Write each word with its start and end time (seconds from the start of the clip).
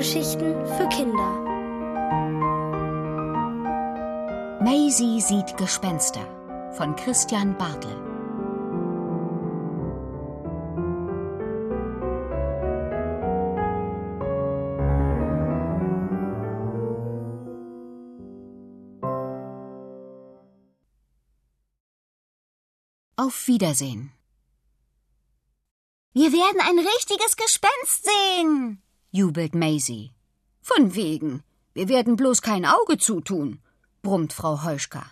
Hörgeschichten 0.00 0.66
für 0.78 0.88
Kinder. 0.88 1.30
Maisie 4.62 5.20
sieht 5.20 5.58
Gespenster 5.58 6.26
von 6.72 6.96
Christian 6.96 7.58
Bartel. 7.58 7.94
Auf 23.16 23.46
Wiedersehen. 23.48 24.12
Wir 26.14 26.32
werden 26.32 26.60
ein 26.62 26.78
richtiges 26.78 27.36
Gespenst 27.36 28.06
sehen, 28.06 28.82
jubelt 29.12 29.56
Maisie. 29.56 30.12
Von 30.62 30.94
wegen. 30.94 31.42
Wir 31.74 31.88
werden 31.88 32.14
bloß 32.14 32.42
kein 32.42 32.64
Auge 32.64 32.96
zutun, 32.96 33.60
brummt 34.02 34.32
Frau 34.32 34.62
Heuschka. 34.62 35.04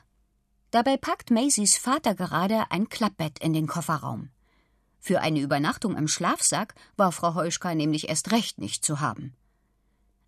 Dabei 0.70 0.96
packt 0.96 1.30
Maisies 1.30 1.78
Vater 1.78 2.14
gerade 2.14 2.70
ein 2.70 2.88
Klappbett 2.88 3.40
in 3.40 3.52
den 3.52 3.66
Kofferraum. 3.66 4.30
Für 5.00 5.20
eine 5.20 5.40
Übernachtung 5.40 5.96
im 5.96 6.06
Schlafsack 6.06 6.74
war 6.96 7.10
Frau 7.10 7.34
Heuschka 7.34 7.74
nämlich 7.74 8.08
erst 8.08 8.30
recht 8.30 8.58
nicht 8.58 8.84
zu 8.84 9.00
haben. 9.00 9.34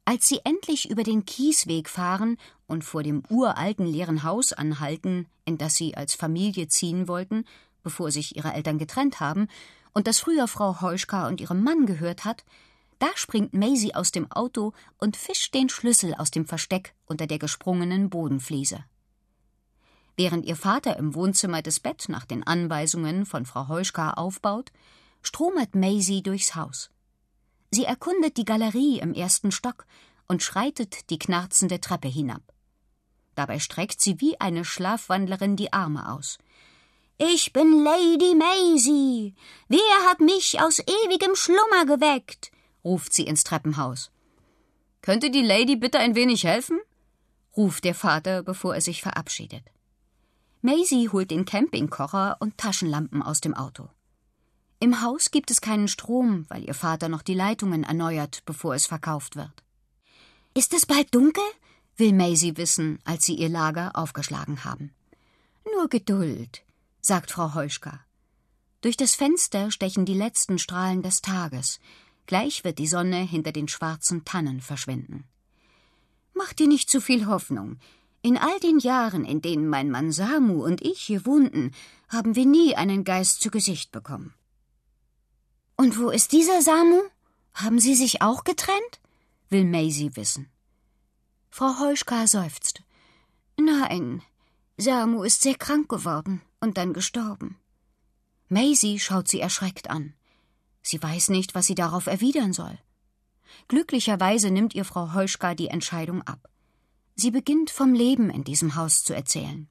Als 0.05 0.27
sie 0.27 0.41
endlich 0.45 0.91
über 0.91 1.05
den 1.05 1.25
Kiesweg 1.25 1.89
fahren 1.89 2.39
und 2.67 2.83
vor 2.85 3.05
dem 3.05 3.23
uralten 3.29 3.87
leeren 3.87 4.25
Haus 4.25 4.53
anhalten, 4.53 5.29
in 5.45 5.59
das 5.59 5.77
sie 5.77 5.97
als 5.97 6.15
Familie 6.15 6.67
ziehen 6.67 7.07
wollten, 7.07 7.45
bevor 7.85 8.11
sich 8.11 8.37
ihre 8.37 8.53
Eltern 8.53 8.79
getrennt 8.79 9.21
haben, 9.21 9.47
und 9.93 10.07
das 10.07 10.19
früher 10.19 10.49
Frau 10.49 10.81
Heuschka 10.81 11.29
und 11.29 11.41
ihrem 11.41 11.63
Mann 11.63 11.87
gehört 11.87 12.25
hat, 12.25 12.45
da 13.01 13.09
springt 13.17 13.53
Maisie 13.53 13.95
aus 13.95 14.13
dem 14.13 14.31
Auto 14.31 14.73
und 14.99 15.17
fischt 15.17 15.53
den 15.55 15.69
Schlüssel 15.69 16.15
aus 16.15 16.31
dem 16.31 16.47
Versteck 16.47 16.95
unter 17.07 17.27
der 17.27 17.41
gesprungenen 17.41 18.11
Bodenfliese. 18.11 18.85
Während 20.17 20.45
ihr 20.45 20.55
Vater 20.55 20.97
im 20.97 21.15
Wohnzimmer 21.15 21.63
das 21.63 21.81
Bett 21.81 22.05
nach 22.09 22.25
den 22.25 22.47
Anweisungen 22.47 23.27
von 23.27 23.45
Frau 23.45 23.67
Heuschka 23.67 24.13
aufbaut, 24.13 24.71
stromert 25.23 25.75
Maisie 25.75 26.23
durchs 26.23 26.55
Haus. 26.55 26.91
Sie 27.73 27.85
erkundet 27.85 28.37
die 28.37 28.45
Galerie 28.45 29.01
im 29.01 29.15
ersten 29.15 29.51
Stock 29.51 29.87
und 30.29 30.43
schreitet 30.43 31.11
die 31.11 31.19
knarzende 31.19 31.81
Treppe 31.81 32.09
hinab. 32.09 32.43
Dabei 33.35 33.59
streckt 33.59 34.01
sie 34.01 34.21
wie 34.21 34.41
eine 34.41 34.65
Schlafwandlerin 34.65 35.57
die 35.57 35.73
Arme 35.73 36.13
aus– 36.13 36.39
ich 37.23 37.53
bin 37.53 37.85
Lady 37.85 38.35
Maisie. 38.35 39.35
Wer 39.69 40.09
hat 40.09 40.21
mich 40.21 40.59
aus 40.59 40.79
ewigem 40.79 41.37
Schlummer 41.37 41.85
geweckt? 41.85 42.51
Ruft 42.85 43.13
sie 43.13 43.25
ins 43.25 43.45
Treppenhaus. 43.45 44.11
Könnte 45.03 45.31
die 45.31 45.43
Lady 45.43 45.77
bitte 45.77 45.99
ein 45.99 46.15
wenig 46.15 46.45
helfen? 46.45 46.79
ruft 47.57 47.85
der 47.85 47.95
Vater, 47.95 48.43
bevor 48.43 48.75
er 48.75 48.81
sich 48.81 49.03
verabschiedet. 49.03 49.65
Maisie 50.63 51.09
holt 51.09 51.31
den 51.31 51.45
Campingkocher 51.45 52.37
und 52.41 52.59
Taschenlampen 52.59 53.23
aus 53.23 53.41
dem 53.41 53.55
Auto. 53.55 53.89
Im 54.79 55.03
Haus 55.03 55.31
gibt 55.31 55.51
es 55.51 55.61
keinen 55.61 55.89
Strom, 55.89 56.47
weil 56.49 56.65
ihr 56.65 56.75
Vater 56.75 57.09
noch 57.09 57.23
die 57.23 57.35
Leitungen 57.35 57.85
erneuert, 57.85 58.43
bevor 58.47 58.75
es 58.75 58.87
verkauft 58.87 59.37
wird. 59.37 59.63
Ist 60.55 60.75
es 60.75 60.87
bald 60.87 61.15
dunkel? 61.15 61.45
will 61.97 62.13
Maisie 62.13 62.57
wissen, 62.57 62.99
als 63.05 63.27
sie 63.27 63.35
ihr 63.35 63.49
Lager 63.49 63.91
aufgeschlagen 63.95 64.65
haben. 64.65 64.95
Nur 65.75 65.89
Geduld 65.89 66.63
sagt 67.01 67.31
Frau 67.31 67.55
Heuschka. 67.55 68.01
Durch 68.81 68.97
das 68.97 69.15
Fenster 69.15 69.71
stechen 69.71 70.07
die 70.07 70.15
letzten 70.15 70.59
Strahlen 70.59 71.03
des 71.03 71.21
Tages. 71.21 71.79
Gleich 72.27 72.65
wird 72.65 72.79
die 72.79 72.87
Sonne 72.87 73.19
hinter 73.19 73.53
den 73.53 73.69
schwarzen 73.69 74.25
Tannen 74.25 74.61
verschwinden. 74.61 75.25
Mach 76.35 76.53
dir 76.53 76.69
nicht 76.69 76.89
zu 76.89 77.01
viel 77.01 77.27
Hoffnung. 77.27 77.79
In 78.23 78.37
all 78.37 78.61
den 78.61 78.79
Jahren, 78.79 79.25
in 79.25 79.41
denen 79.41 79.69
mein 79.69 79.91
Mann 79.91 80.13
Samu 80.13 80.65
und 80.65 80.83
ich 80.83 81.01
hier 81.01 81.27
wohnten, 81.27 81.73
haben 82.09 82.37
wir 82.37 82.47
nie 82.47 82.77
einen 82.77 83.05
Geist 83.05 83.41
zu 83.41 83.51
Gesicht 83.51 83.93
bekommen. 83.93 84.35
Und 85.77 85.99
wo 85.99 86.11
ist 86.11 86.33
dieser 86.33 86.61
Samu? 86.63 87.01
Haben 87.55 87.79
Sie 87.79 87.95
sich 87.95 88.23
auch 88.23 88.45
getrennt? 88.45 89.01
will 89.49 89.65
Maisie 89.65 90.15
wissen. 90.15 90.49
Frau 91.51 91.81
Heuschka 91.81 92.27
seufzt. 92.27 92.83
Nein, 93.59 94.23
Samu 94.77 95.25
ist 95.25 95.43
sehr 95.43 95.57
krank 95.57 95.89
geworden 95.89 96.41
und 96.61 96.79
dann 96.79 96.93
gestorben. 96.93 97.59
Maisie 98.49 98.99
schaut 98.99 99.29
sie 99.29 99.41
erschreckt 99.41 99.91
an. 99.91 100.15
Sie 100.83 101.03
weiß 101.03 101.29
nicht, 101.29 101.55
was 101.55 101.67
sie 101.67 101.75
darauf 101.75 102.07
erwidern 102.07 102.53
soll. 102.53 102.79
Glücklicherweise 103.69 104.51
nimmt 104.51 104.75
ihr 104.75 104.85
Frau 104.85 105.15
Heuschka 105.15 105.55
die 105.55 105.69
Entscheidung 105.69 106.23
ab. 106.23 106.49
Sie 107.15 107.31
beginnt 107.31 107.71
vom 107.71 107.93
Leben 107.93 108.31
in 108.31 108.45
diesem 108.45 108.77
Haus 108.77 109.03
zu 109.05 109.15
erzählen. 109.15 109.69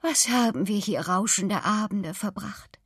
Was 0.00 0.28
haben 0.28 0.68
wir 0.68 0.78
hier 0.78 1.00
rauschende 1.00 1.64
Abende 1.64 2.14
verbracht? 2.14 2.78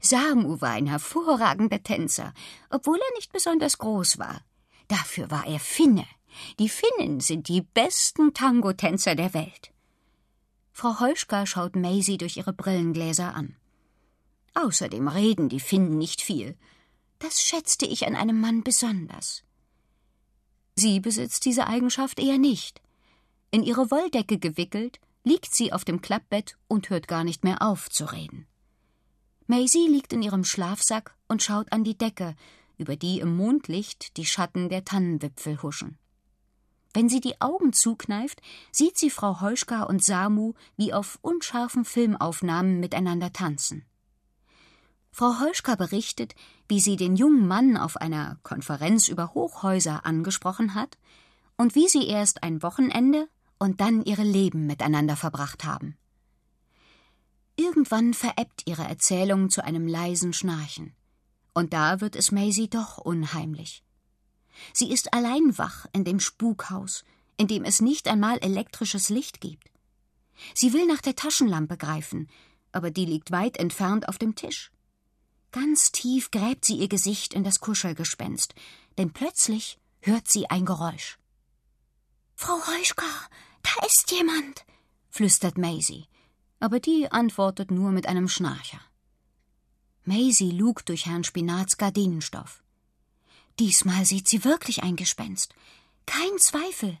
Samu 0.00 0.60
war 0.60 0.72
ein 0.72 0.86
hervorragender 0.86 1.82
Tänzer, 1.82 2.34
obwohl 2.68 2.98
er 2.98 3.16
nicht 3.16 3.32
besonders 3.32 3.78
groß 3.78 4.18
war. 4.18 4.42
Dafür 4.88 5.30
war 5.30 5.46
er 5.46 5.60
Finne. 5.60 6.06
Die 6.58 6.68
Finnen 6.68 7.20
sind 7.20 7.48
die 7.48 7.62
besten 7.62 8.34
Tango-Tänzer 8.34 9.14
der 9.14 9.34
Welt. 9.34 9.72
Frau 10.72 11.00
Heuschka 11.00 11.46
schaut 11.46 11.76
Maisie 11.76 12.18
durch 12.18 12.36
ihre 12.36 12.52
Brillengläser 12.52 13.34
an. 13.34 13.56
Außerdem 14.54 15.08
reden 15.08 15.48
die 15.48 15.60
Finnen 15.60 15.96
nicht 15.98 16.22
viel. 16.22 16.56
Das 17.18 17.40
schätzte 17.42 17.86
ich 17.86 18.06
an 18.06 18.16
einem 18.16 18.40
Mann 18.40 18.62
besonders. 18.62 19.42
Sie 20.74 21.00
besitzt 21.00 21.44
diese 21.44 21.66
Eigenschaft 21.66 22.18
eher 22.18 22.38
nicht. 22.38 22.80
In 23.50 23.62
ihre 23.62 23.90
Wolldecke 23.90 24.38
gewickelt, 24.38 25.00
liegt 25.24 25.54
sie 25.54 25.72
auf 25.72 25.84
dem 25.84 26.00
Klappbett 26.00 26.56
und 26.68 26.88
hört 26.88 27.08
gar 27.08 27.24
nicht 27.24 27.44
mehr 27.44 27.62
auf 27.62 27.90
zu 27.90 28.06
reden. 28.06 28.46
Maisie 29.46 29.88
liegt 29.88 30.12
in 30.12 30.22
ihrem 30.22 30.44
Schlafsack 30.44 31.14
und 31.28 31.42
schaut 31.42 31.72
an 31.72 31.84
die 31.84 31.98
Decke, 31.98 32.36
über 32.78 32.96
die 32.96 33.20
im 33.20 33.36
Mondlicht 33.36 34.16
die 34.16 34.24
Schatten 34.24 34.68
der 34.68 34.84
Tannenwipfel 34.84 35.62
huschen. 35.62 35.98
Wenn 36.94 37.08
sie 37.08 37.20
die 37.20 37.40
Augen 37.40 37.72
zukneift, 37.72 38.40
sieht 38.72 38.96
sie 38.96 39.10
Frau 39.10 39.40
Heuschka 39.40 39.82
und 39.82 40.04
Samu 40.04 40.54
wie 40.76 40.92
auf 40.92 41.18
unscharfen 41.22 41.84
Filmaufnahmen 41.84 42.80
miteinander 42.80 43.32
tanzen. 43.32 43.84
Frau 45.12 45.40
Heuschka 45.40 45.74
berichtet, 45.74 46.34
wie 46.68 46.80
sie 46.80 46.96
den 46.96 47.16
jungen 47.16 47.46
Mann 47.46 47.76
auf 47.76 47.96
einer 47.96 48.38
Konferenz 48.42 49.08
über 49.08 49.34
Hochhäuser 49.34 50.06
angesprochen 50.06 50.74
hat 50.74 50.98
und 51.56 51.74
wie 51.74 51.88
sie 51.88 52.06
erst 52.06 52.42
ein 52.42 52.62
Wochenende 52.62 53.28
und 53.58 53.80
dann 53.80 54.04
ihre 54.04 54.22
Leben 54.22 54.66
miteinander 54.66 55.16
verbracht 55.16 55.64
haben. 55.64 55.96
Irgendwann 57.56 58.14
verebbt 58.14 58.62
ihre 58.66 58.84
Erzählung 58.84 59.50
zu 59.50 59.62
einem 59.62 59.86
leisen 59.86 60.32
Schnarchen. 60.32 60.94
Und 61.52 61.74
da 61.74 62.00
wird 62.00 62.16
es 62.16 62.32
Maisie 62.32 62.70
doch 62.70 62.96
unheimlich. 62.96 63.84
Sie 64.72 64.90
ist 64.90 65.12
allein 65.12 65.58
wach 65.58 65.86
in 65.92 66.04
dem 66.04 66.20
Spukhaus, 66.20 67.04
in 67.36 67.48
dem 67.48 67.64
es 67.64 67.80
nicht 67.80 68.08
einmal 68.08 68.38
elektrisches 68.38 69.08
Licht 69.08 69.40
gibt. 69.40 69.70
Sie 70.54 70.72
will 70.72 70.86
nach 70.86 71.02
der 71.02 71.16
Taschenlampe 71.16 71.76
greifen, 71.76 72.28
aber 72.72 72.90
die 72.90 73.04
liegt 73.04 73.30
weit 73.30 73.58
entfernt 73.58 74.08
auf 74.08 74.16
dem 74.16 74.36
Tisch. 74.36 74.70
Ganz 75.52 75.90
tief 75.90 76.30
gräbt 76.30 76.64
sie 76.64 76.76
ihr 76.76 76.88
Gesicht 76.88 77.34
in 77.34 77.42
das 77.42 77.60
Kuschelgespenst, 77.60 78.54
denn 78.98 79.12
plötzlich 79.12 79.78
hört 80.00 80.28
sie 80.28 80.48
ein 80.48 80.64
Geräusch. 80.64 81.18
Frau 82.36 82.58
Heuschka, 82.68 83.06
da 83.62 83.86
ist 83.86 84.10
jemand, 84.12 84.64
flüstert 85.10 85.58
Maisie, 85.58 86.06
aber 86.60 86.78
die 86.78 87.10
antwortet 87.10 87.70
nur 87.70 87.90
mit 87.90 88.06
einem 88.06 88.28
Schnarcher. 88.28 88.80
Maisie 90.04 90.52
lugt 90.52 90.88
durch 90.88 91.06
Herrn 91.06 91.24
Spinats 91.24 91.76
Gardinenstoff. 91.76 92.62
Diesmal 93.58 94.06
sieht 94.06 94.28
sie 94.28 94.44
wirklich 94.44 94.82
ein 94.82 94.96
Gespenst. 94.96 95.54
Kein 96.06 96.38
Zweifel. 96.38 96.98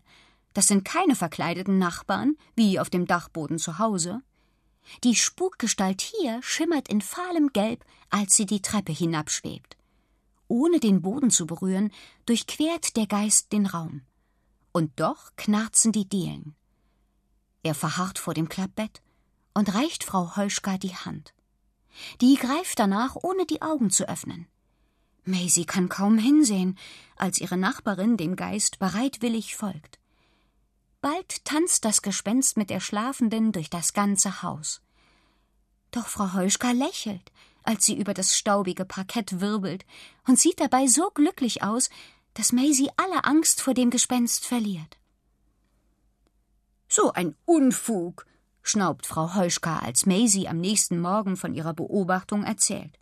Das 0.52 0.66
sind 0.66 0.84
keine 0.84 1.16
verkleideten 1.16 1.78
Nachbarn, 1.78 2.36
wie 2.54 2.78
auf 2.78 2.90
dem 2.90 3.06
Dachboden 3.06 3.58
zu 3.58 3.78
Hause. 3.78 4.22
Die 5.04 5.14
Spukgestalt 5.14 6.00
hier 6.00 6.42
schimmert 6.42 6.88
in 6.88 7.00
fahlem 7.00 7.52
Gelb, 7.52 7.84
als 8.10 8.36
sie 8.36 8.46
die 8.46 8.62
Treppe 8.62 8.92
hinabschwebt. 8.92 9.76
Ohne 10.48 10.80
den 10.80 11.00
Boden 11.00 11.30
zu 11.30 11.46
berühren, 11.46 11.92
durchquert 12.26 12.96
der 12.96 13.06
Geist 13.06 13.52
den 13.52 13.66
Raum. 13.66 14.02
Und 14.72 14.98
doch 14.98 15.30
knarzen 15.36 15.92
die 15.92 16.08
Dielen. 16.08 16.56
Er 17.62 17.74
verharrt 17.74 18.18
vor 18.18 18.34
dem 18.34 18.48
Klappbett 18.48 19.00
und 19.54 19.74
reicht 19.74 20.04
Frau 20.04 20.36
Heuschka 20.36 20.78
die 20.78 20.94
Hand. 20.94 21.34
Die 22.20 22.34
greift 22.34 22.78
danach, 22.78 23.16
ohne 23.16 23.46
die 23.46 23.62
Augen 23.62 23.90
zu 23.90 24.08
öffnen. 24.08 24.46
Maisie 25.24 25.66
kann 25.66 25.88
kaum 25.88 26.18
hinsehen, 26.18 26.78
als 27.16 27.40
ihre 27.40 27.56
Nachbarin 27.56 28.16
dem 28.16 28.36
Geist 28.36 28.78
bereitwillig 28.78 29.54
folgt. 29.54 29.99
Bald 31.00 31.44
tanzt 31.44 31.84
das 31.86 32.02
Gespenst 32.02 32.56
mit 32.56 32.68
der 32.68 32.80
Schlafenden 32.80 33.52
durch 33.52 33.70
das 33.70 33.94
ganze 33.94 34.42
Haus. 34.42 34.82
Doch 35.92 36.06
Frau 36.06 36.34
Heuschka 36.34 36.72
lächelt, 36.72 37.32
als 37.62 37.86
sie 37.86 37.96
über 37.96 38.12
das 38.12 38.36
staubige 38.36 38.84
Parkett 38.84 39.40
wirbelt 39.40 39.86
und 40.26 40.38
sieht 40.38 40.60
dabei 40.60 40.86
so 40.86 41.10
glücklich 41.10 41.62
aus, 41.62 41.88
dass 42.34 42.52
Maisie 42.52 42.90
alle 42.96 43.24
Angst 43.24 43.60
vor 43.62 43.74
dem 43.74 43.90
Gespenst 43.90 44.46
verliert. 44.46 44.98
So 46.88 47.12
ein 47.12 47.34
Unfug, 47.44 48.26
schnaubt 48.62 49.06
Frau 49.06 49.34
Heuschka, 49.34 49.78
als 49.78 50.06
Maisie 50.06 50.48
am 50.48 50.58
nächsten 50.58 51.00
Morgen 51.00 51.36
von 51.36 51.54
ihrer 51.54 51.72
Beobachtung 51.72 52.44
erzählt. 52.44 52.98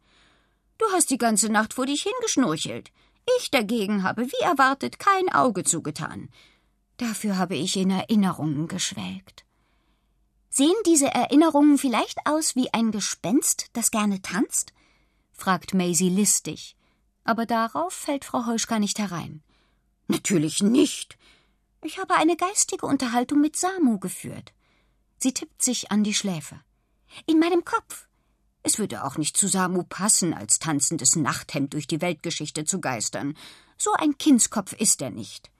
Du 0.78 0.86
hast 0.92 1.10
die 1.10 1.18
ganze 1.18 1.50
Nacht 1.50 1.74
vor 1.74 1.86
dich 1.86 2.02
hingeschnurchelt. 2.02 2.92
Ich 3.38 3.50
dagegen 3.50 4.04
habe, 4.04 4.26
wie 4.26 4.42
erwartet, 4.42 4.98
kein 4.98 5.28
Auge 5.30 5.64
zugetan. 5.64 6.30
Dafür 6.98 7.38
habe 7.38 7.54
ich 7.54 7.76
in 7.76 7.90
Erinnerungen 7.90 8.68
geschwelgt. 8.68 9.44
Sehen 10.50 10.74
diese 10.84 11.06
Erinnerungen 11.06 11.78
vielleicht 11.78 12.18
aus 12.26 12.56
wie 12.56 12.74
ein 12.74 12.90
Gespenst, 12.90 13.68
das 13.72 13.90
gerne 13.90 14.20
tanzt? 14.20 14.72
fragt 15.32 15.74
Maisie 15.74 16.08
listig. 16.10 16.76
Aber 17.22 17.46
darauf 17.46 17.92
fällt 17.92 18.24
Frau 18.24 18.46
Heuschka 18.46 18.80
nicht 18.80 18.98
herein. 18.98 19.42
Natürlich 20.08 20.60
nicht. 20.60 21.16
Ich 21.84 21.98
habe 21.98 22.16
eine 22.16 22.36
geistige 22.36 22.86
Unterhaltung 22.86 23.40
mit 23.40 23.54
Samu 23.54 24.00
geführt. 24.00 24.52
Sie 25.18 25.32
tippt 25.32 25.62
sich 25.62 25.92
an 25.92 26.02
die 26.02 26.14
Schläfe. 26.14 26.60
In 27.26 27.38
meinem 27.38 27.64
Kopf. 27.64 28.08
Es 28.64 28.80
würde 28.80 29.04
auch 29.04 29.18
nicht 29.18 29.36
zu 29.36 29.46
Samu 29.46 29.84
passen, 29.84 30.34
als 30.34 30.58
tanzendes 30.58 31.14
Nachthemd 31.14 31.74
durch 31.74 31.86
die 31.86 32.00
Weltgeschichte 32.00 32.64
zu 32.64 32.80
geistern. 32.80 33.36
So 33.76 33.92
ein 33.92 34.18
Kindskopf 34.18 34.72
ist 34.72 35.00
er 35.00 35.10
nicht. 35.10 35.52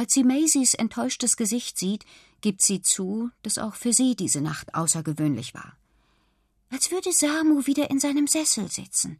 Als 0.00 0.14
sie 0.14 0.24
Maisies 0.24 0.72
enttäuschtes 0.72 1.36
Gesicht 1.36 1.78
sieht, 1.78 2.06
gibt 2.40 2.62
sie 2.62 2.80
zu, 2.80 3.30
dass 3.42 3.58
auch 3.58 3.74
für 3.74 3.92
sie 3.92 4.16
diese 4.16 4.40
Nacht 4.40 4.74
außergewöhnlich 4.74 5.52
war. 5.52 5.76
Als 6.70 6.90
würde 6.90 7.12
Samu 7.12 7.66
wieder 7.66 7.90
in 7.90 8.00
seinem 8.00 8.26
Sessel 8.26 8.70
sitzen. 8.70 9.18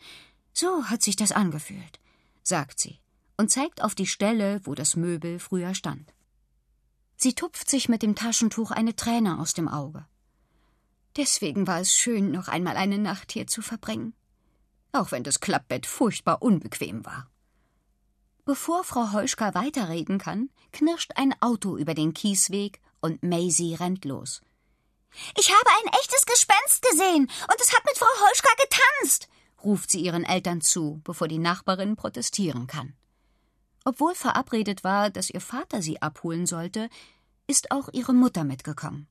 So 0.54 0.86
hat 0.86 1.02
sich 1.02 1.16
das 1.16 1.32
angefühlt, 1.32 2.00
sagt 2.42 2.80
sie 2.80 2.98
und 3.36 3.50
zeigt 3.50 3.82
auf 3.82 3.94
die 3.94 4.06
Stelle, 4.06 4.62
wo 4.64 4.74
das 4.74 4.96
Möbel 4.96 5.38
früher 5.38 5.74
stand. 5.74 6.14
Sie 7.14 7.34
tupft 7.34 7.68
sich 7.68 7.90
mit 7.90 8.00
dem 8.00 8.14
Taschentuch 8.14 8.70
eine 8.70 8.96
Träne 8.96 9.38
aus 9.38 9.52
dem 9.52 9.68
Auge. 9.68 10.06
Deswegen 11.14 11.66
war 11.66 11.80
es 11.80 11.94
schön, 11.94 12.30
noch 12.30 12.48
einmal 12.48 12.78
eine 12.78 12.96
Nacht 12.96 13.32
hier 13.32 13.46
zu 13.46 13.60
verbringen, 13.60 14.14
auch 14.92 15.12
wenn 15.12 15.24
das 15.24 15.40
Klappbett 15.40 15.84
furchtbar 15.84 16.40
unbequem 16.40 17.04
war. 17.04 17.29
Bevor 18.50 18.82
Frau 18.82 19.12
Heuschka 19.12 19.54
weiterreden 19.54 20.18
kann, 20.18 20.50
knirscht 20.72 21.12
ein 21.14 21.40
Auto 21.40 21.76
über 21.76 21.94
den 21.94 22.14
Kiesweg 22.14 22.80
und 23.00 23.22
Maisie 23.22 23.76
rennt 23.76 24.04
los. 24.04 24.42
Ich 25.38 25.50
habe 25.50 25.70
ein 25.78 25.92
echtes 26.00 26.26
Gespenst 26.26 26.82
gesehen 26.82 27.30
und 27.48 27.60
es 27.60 27.72
hat 27.72 27.84
mit 27.84 27.96
Frau 27.96 28.08
Heuschka 28.08 28.48
getanzt, 28.60 29.28
ruft 29.62 29.92
sie 29.92 30.00
ihren 30.00 30.24
Eltern 30.24 30.62
zu, 30.62 31.00
bevor 31.04 31.28
die 31.28 31.38
Nachbarin 31.38 31.94
protestieren 31.94 32.66
kann. 32.66 32.94
Obwohl 33.84 34.16
verabredet 34.16 34.82
war, 34.82 35.10
dass 35.10 35.30
ihr 35.30 35.40
Vater 35.40 35.80
sie 35.80 36.02
abholen 36.02 36.46
sollte, 36.46 36.90
ist 37.46 37.70
auch 37.70 37.88
ihre 37.92 38.14
Mutter 38.14 38.42
mitgekommen. 38.42 39.06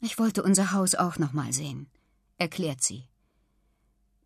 Ich 0.00 0.18
wollte 0.18 0.42
unser 0.42 0.72
Haus 0.72 0.96
auch 0.96 1.16
noch 1.16 1.32
mal 1.32 1.52
sehen, 1.52 1.88
erklärt 2.38 2.82
sie. 2.82 3.06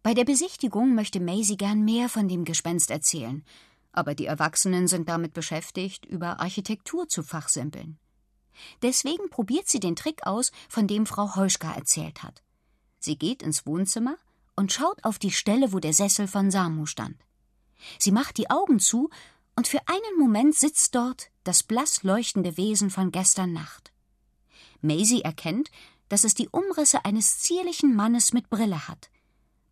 Bei 0.03 0.15
der 0.15 0.25
Besichtigung 0.25 0.95
möchte 0.95 1.21
Maisie 1.21 1.59
gern 1.59 1.85
mehr 1.85 2.09
von 2.09 2.29
dem 2.29 2.47
Gespenst 2.47 2.91
erzählen, 2.91 3.45
aber 3.97 4.15
die 4.15 4.27
Erwachsenen 4.27 4.89
sind 4.89 5.09
damit 5.09 5.33
beschäftigt, 5.33 6.05
über 6.05 6.41
Architektur 6.41 7.09
zu 7.09 7.23
fachsimpeln. 7.23 7.99
Deswegen 8.83 9.31
probiert 9.31 9.69
sie 9.69 9.81
den 9.81 9.97
Trick 9.97 10.27
aus, 10.27 10.51
von 10.69 10.87
dem 10.87 11.07
Frau 11.07 11.37
Heuschka 11.37 11.73
erzählt 11.75 12.23
hat. 12.23 12.43
Sie 12.99 13.17
geht 13.17 13.43
ins 13.43 13.67
Wohnzimmer 13.67 14.17
und 14.55 14.73
schaut 14.73 15.05
auf 15.05 15.19
die 15.19 15.31
Stelle, 15.31 15.73
wo 15.73 15.79
der 15.79 15.93
Sessel 15.93 16.27
von 16.27 16.51
Samu 16.51 16.87
stand. 16.87 17.17
Sie 17.99 18.13
macht 18.13 18.39
die 18.39 18.51
Augen 18.51 18.81
zu 18.81 19.11
und 19.55 19.69
für 19.69 19.81
einen 19.87 20.19
Moment 20.19 20.55
sitzt 20.55 20.95
dort 20.95 21.31
das 21.45 21.63
blass 21.63 22.03
leuchtende 22.03 22.57
Wesen 22.57 22.91
von 22.91 23.13
gestern 23.13 23.53
Nacht. 23.53 23.93
Maisie 24.81 25.23
erkennt, 25.23 25.71
dass 26.09 26.25
es 26.25 26.35
die 26.35 26.49
Umrisse 26.49 27.05
eines 27.05 27.41
zierlichen 27.41 27.95
Mannes 27.95 28.33
mit 28.33 28.51
Brille 28.51 28.89
hat. 28.89 29.11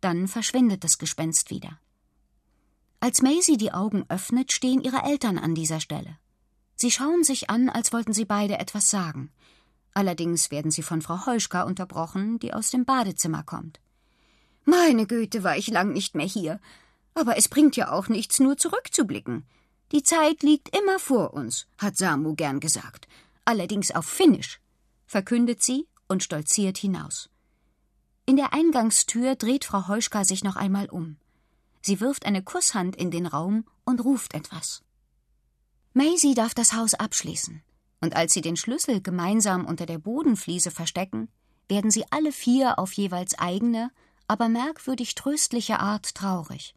Dann 0.01 0.27
verschwindet 0.27 0.83
das 0.83 0.97
Gespenst 0.97 1.49
wieder. 1.49 1.79
Als 3.05 3.21
Maisie 3.21 3.57
die 3.57 3.71
Augen 3.71 4.03
öffnet, 4.09 4.51
stehen 4.51 4.81
ihre 4.81 5.03
Eltern 5.03 5.37
an 5.37 5.53
dieser 5.53 5.79
Stelle. 5.79 6.17
Sie 6.75 6.89
schauen 6.89 7.23
sich 7.23 7.51
an, 7.51 7.69
als 7.69 7.93
wollten 7.93 8.13
sie 8.13 8.25
beide 8.25 8.57
etwas 8.57 8.89
sagen. 8.89 9.31
Allerdings 9.93 10.49
werden 10.49 10.71
sie 10.71 10.81
von 10.81 11.03
Frau 11.03 11.27
Heuschka 11.27 11.61
unterbrochen, 11.61 12.39
die 12.39 12.51
aus 12.51 12.71
dem 12.71 12.83
Badezimmer 12.83 13.43
kommt. 13.43 13.79
Meine 14.63 15.05
Güte, 15.05 15.43
war 15.43 15.55
ich 15.55 15.67
lang 15.67 15.93
nicht 15.93 16.15
mehr 16.15 16.25
hier. 16.25 16.59
Aber 17.13 17.37
es 17.37 17.47
bringt 17.47 17.75
ja 17.75 17.91
auch 17.91 18.07
nichts, 18.07 18.39
nur 18.39 18.57
zurückzublicken. 18.57 19.45
Die 19.91 20.01
Zeit 20.01 20.41
liegt 20.41 20.75
immer 20.75 20.97
vor 20.97 21.35
uns, 21.35 21.67
hat 21.77 21.97
Samu 21.97 22.33
gern 22.33 22.59
gesagt. 22.59 23.07
Allerdings 23.45 23.91
auf 23.91 24.07
Finnisch, 24.07 24.59
verkündet 25.05 25.61
sie 25.61 25.87
und 26.07 26.23
stolziert 26.23 26.79
hinaus. 26.79 27.29
In 28.25 28.35
der 28.35 28.51
Eingangstür 28.51 29.35
dreht 29.35 29.63
Frau 29.63 29.89
Heuschka 29.89 30.25
sich 30.25 30.43
noch 30.43 30.55
einmal 30.55 30.89
um. 30.89 31.17
Sie 31.85 31.99
wirft 31.99 32.25
eine 32.25 32.41
Kusshand 32.41 32.95
in 32.95 33.11
den 33.11 33.27
Raum 33.27 33.63
und 33.83 34.03
ruft 34.03 34.33
etwas. 34.33 34.81
Maisie 35.93 36.33
darf 36.33 36.55
das 36.55 36.73
Haus 36.73 36.95
abschließen, 36.95 37.61
und 38.01 38.15
als 38.15 38.33
sie 38.33 38.41
den 38.41 38.55
Schlüssel 38.55 39.01
gemeinsam 39.01 39.67
unter 39.67 39.85
der 39.85 39.99
Bodenfliese 39.99 40.71
verstecken, 40.71 41.29
werden 41.67 41.91
sie 41.91 42.03
alle 42.09 42.31
vier 42.31 42.79
auf 42.79 42.93
jeweils 42.93 43.37
eigene, 43.37 43.91
aber 44.27 44.49
merkwürdig 44.49 45.13
tröstliche 45.13 45.79
Art 45.79 46.15
traurig. 46.15 46.73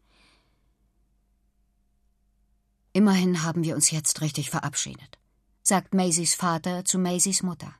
Immerhin 2.93 3.41
haben 3.41 3.63
wir 3.63 3.73
uns 3.73 3.89
jetzt 3.89 4.21
richtig 4.21 4.51
verabschiedet, 4.51 5.17
sagt 5.63 5.95
Maisies 5.95 6.35
Vater 6.35 6.85
zu 6.85 6.99
Maisies 6.99 7.41
Mutter. 7.41 7.73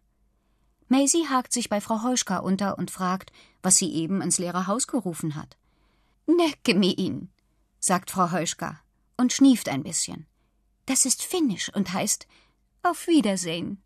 Maisie 0.88 1.28
hakt 1.30 1.54
sich 1.54 1.70
bei 1.70 1.80
Frau 1.80 2.02
Heuschka 2.02 2.40
unter 2.40 2.80
und 2.80 2.90
fragt, 2.90 3.32
was 3.62 3.76
sie 3.76 3.94
eben 3.94 4.20
ins 4.24 4.40
leere 4.40 4.66
Haus 4.66 4.88
gerufen 4.88 5.36
hat. 5.36 5.59
Necke 6.38 6.76
mi 6.76 6.94
ihn, 6.94 7.32
sagt 7.80 8.12
Frau 8.12 8.32
Heuschka 8.32 8.80
und 9.18 9.34
schnieft 9.34 9.68
ein 9.68 9.82
bisschen. 9.82 10.28
Das 10.86 11.06
ist 11.06 11.24
finnisch 11.24 11.74
und 11.74 11.92
heißt 11.92 12.28
Auf 12.84 13.08
Wiedersehen. 13.08 13.82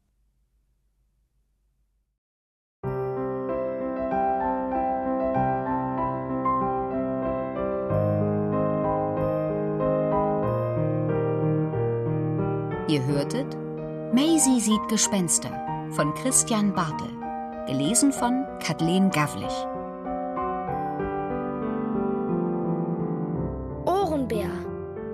Ihr 12.90 13.06
hörtet 13.06 13.56
Maisie 14.14 14.60
sieht 14.60 14.88
Gespenster 14.90 15.90
von 15.92 16.14
Christian 16.16 16.74
Bartel, 16.74 17.10
gelesen 17.68 18.12
von 18.12 18.46
Kathleen 18.60 19.10
Gavlich. 19.10 19.54